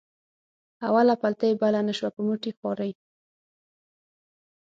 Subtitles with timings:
[0.87, 2.91] اوله پلته یې بله نه شوه په مټې خوارۍ.